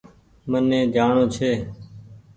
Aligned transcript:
مهني 0.49 0.79
جآڻو 0.93 1.23
ڇي 1.33 1.51